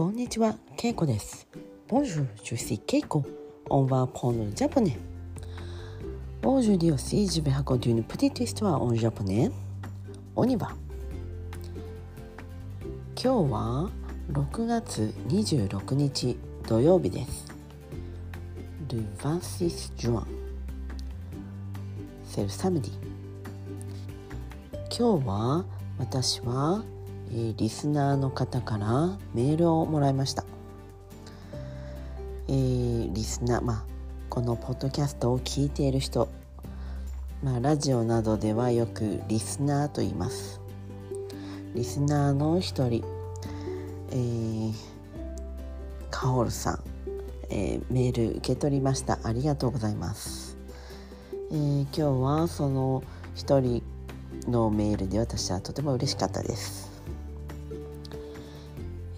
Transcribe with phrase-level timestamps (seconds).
[0.00, 1.46] こんにちは、ケイコです。
[1.86, 3.22] Bonjour, je suis Keiko.
[3.68, 4.96] On va apprendre le japonais.
[6.42, 9.50] Aujourd'hui aussi, je vais raconter une petite histoire en japonais.
[10.36, 10.68] On y va.
[13.14, 13.90] 今日は
[14.32, 17.54] 6月26日土曜日です。
[18.90, 20.24] Le 26 juin.
[22.24, 22.90] C'est le samedi.
[24.88, 25.64] 今日は
[25.98, 26.82] 私は
[27.32, 30.44] えーリスナーの方からメールをもらいました、
[32.48, 33.84] えーリスナーまあ
[34.28, 36.28] このポッドキャストを聞いている人
[37.42, 40.60] まあラジオなどではよくリスナーと言います。
[41.74, 43.04] リスナーの一人
[44.12, 44.72] えー、
[46.10, 46.80] カオルさん、
[47.48, 49.20] えーメール受け取りました。
[49.22, 50.56] ありがとうございます、
[51.52, 53.04] えー今日はその
[53.36, 53.84] 一人
[54.48, 56.89] のメールで私はとても嬉しかったです。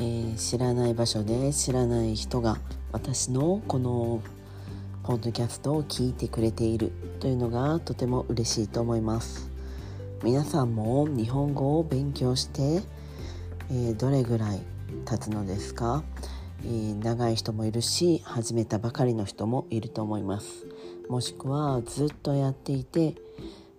[0.00, 2.56] えー知らない場所で知らない人が
[2.90, 4.22] 私のこの
[5.02, 9.50] ポッドキャストを聞いてくれているというのがとても嬉しいと思います。
[10.24, 12.82] 皆さんも日本語を勉強して、
[13.70, 14.60] えーどれぐらい
[15.04, 16.02] 経つのですか、
[16.64, 20.66] えー長い人もいるし始めたばかりの人もいると思います。
[21.10, 23.16] もしくはずっとやっていて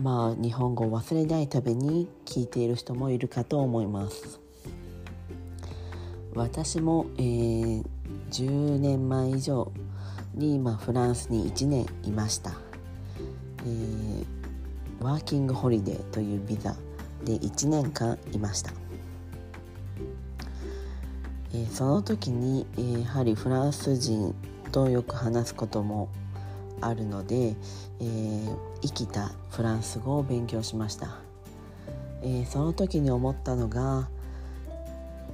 [0.00, 4.45] まあ日本語を忘れないために聞いている人もいるかと思います。
[6.36, 7.84] 私も、えー
[8.30, 9.72] 10年前以上
[10.34, 12.52] に、まあ、フランスに1年いました、
[13.64, 14.24] えー
[15.00, 16.74] ワーキングホリデーというビザ
[17.24, 18.72] で1年間いました、
[21.54, 24.34] えーその時に、えーやはりフランス人
[24.72, 26.10] とよく話すことも
[26.82, 27.56] あるので、
[28.00, 31.18] えー生きたフランス語を勉強しました、
[32.22, 34.08] えーその時に思ったのが、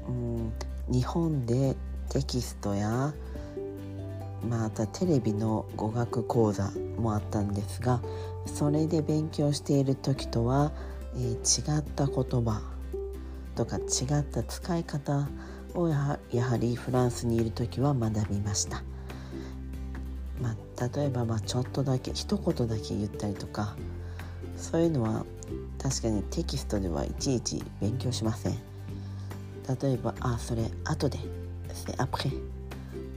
[0.07, 0.53] うん、
[0.93, 1.75] 日本で
[2.11, 3.15] テキストや
[4.47, 8.03] またテレビの語学講座もあったんですが
[8.45, 10.71] それで勉強している時とは、
[11.15, 12.61] えー違った言葉
[13.55, 15.29] とか違った使い方
[15.75, 18.83] をやはやはりフランスにいる時は学びました。
[20.41, 23.77] まあ、例えばまあちょっとだけ一言だけ言ったりとか
[24.57, 25.25] そういうのは
[25.81, 28.72] 確かにテキストではいちいち勉強しません
[29.69, 31.19] 例えばあそれ後で。
[31.73, 32.31] c'est après。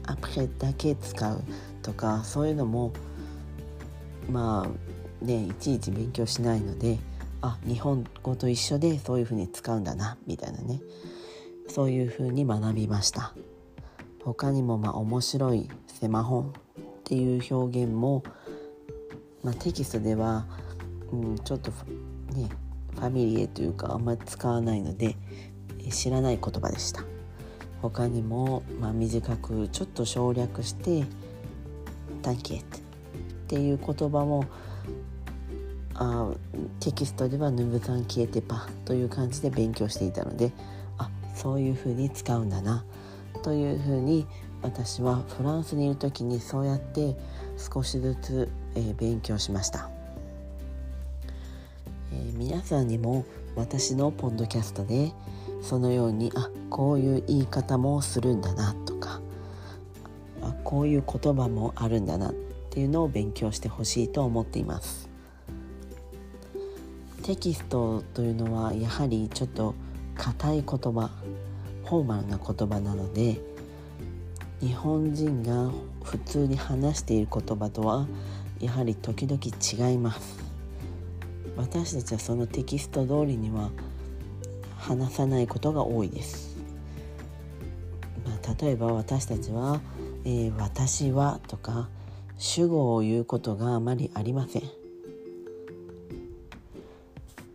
[0.03, 1.43] après だけ使う
[1.81, 2.93] とかそういうのも
[4.29, 6.99] まあねいちいち勉強しないので
[7.41, 10.81] あ日本語と一緒でそういうふうに使うんだなみたいなね。
[11.67, 13.33] そういうふうに学びました。
[14.23, 16.53] 他にもまあ面白いセマホンっ
[17.03, 18.23] ていう表現も、
[19.43, 20.45] まあ、テキストでは、
[21.11, 21.71] うん、ちょっと
[22.33, 22.49] ね
[22.93, 25.15] ファミリエというかあんまり使わないので
[25.91, 27.03] 知らない言葉でした。
[27.81, 31.05] 他にも、まあ、短くちょっと省略して
[32.21, 32.81] 「タンキエット」っ
[33.47, 34.45] ていう言葉も
[35.93, 36.31] あ
[36.79, 40.51] テキストでは「ヌブサンキエテパ」という感じで勉強していたので
[40.97, 42.83] あそういうふうに使うんだな
[43.43, 44.25] というふうに
[44.61, 47.15] 私はフランスにいる時にそうやって
[47.57, 49.89] 少しずつ、えー勉強しました、
[52.11, 55.11] えー皆さんにも私のポッドキャストで
[55.61, 59.21] そのようにあこういう言い方もするんだなとか
[60.41, 62.33] あこういう言葉もあるんだなっ
[62.69, 65.09] ていうのを勉強してほしいと思っています。
[67.23, 69.73] テキストというのはやはりちょっと
[70.15, 71.09] 硬い言葉
[71.85, 73.41] フォーマルな言葉なので
[74.59, 75.71] 日本人が
[76.03, 78.05] 普通に話している言葉とは
[78.59, 80.44] やはり時々違います。
[81.57, 83.71] 私たちはそのテキスト通りには
[84.77, 86.57] 話さないことが多いです、
[88.25, 89.81] まあ、例えば私たちは、
[90.25, 91.89] えー私は」とか
[92.37, 94.63] 主語を言うことがあまりありません。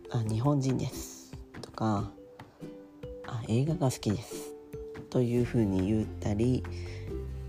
[0.09, 1.31] あ日本人です
[1.61, 2.11] とか
[3.27, 4.53] あ映画が好きです。
[5.09, 6.63] というふうに言ったり、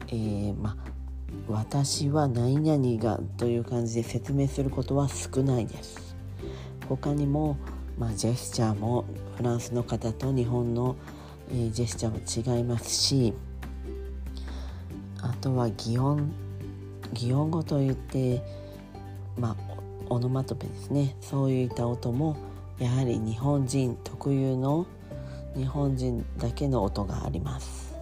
[0.09, 0.93] えーまあ
[1.49, 6.12] 私は何々がという感じで説明することは少ないです。
[6.89, 7.57] 他にも、
[7.99, 9.05] まあ、ジェスチャーも
[9.37, 10.97] フランスの方と日本の、
[11.51, 13.35] えージェスチャーも違いますし
[15.21, 16.33] あとは擬音
[17.13, 18.43] 擬音語といって
[19.39, 19.73] まあ
[20.09, 21.17] オノマトペですね。
[21.21, 22.37] そういった音も
[22.79, 24.87] やはり日本人特有の
[25.57, 27.95] 日本人だけの音があります。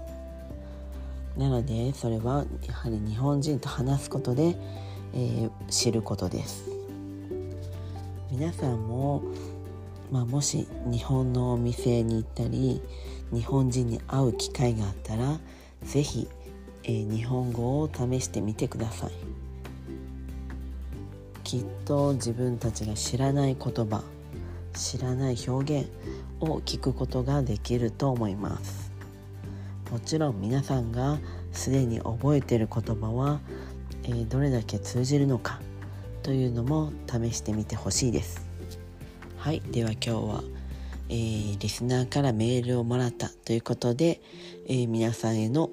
[1.37, 4.56] なのでそれはやはり日本人と話すことで、
[5.15, 6.80] えー知ることです。
[8.31, 9.23] 皆さんも、
[10.12, 12.81] まあ、もし日本のお店に行ったり
[13.32, 15.41] 日本人に会う機会があったら
[15.82, 16.29] 是非、
[16.85, 19.11] えー、日本語を試してみてください。
[21.43, 24.05] きっと自分たちが知らない言葉
[24.73, 25.91] 知らない表現
[26.38, 28.93] を聞くことができると思います。
[29.91, 31.19] もちろん皆さんが
[31.50, 33.41] すでに覚えている言葉は、
[34.05, 35.61] えー、どれだけ通じるのか
[36.31, 38.49] というのも試してみてほしいです。
[39.37, 39.61] はい。
[39.73, 40.44] では今日は、
[41.09, 44.21] えー、リスナーからメールをもらったということで、
[44.69, 45.71] えー、皆さんへの、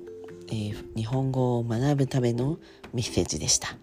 [0.48, 2.58] えー、日本語を学ぶための
[2.92, 3.78] メッセージでした。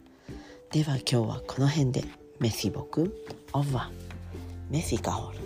[0.73, 2.03] では今日はこの辺で。
[2.41, 3.25] メシボク。
[3.53, 3.91] オーバー。
[4.69, 5.38] メシカホル。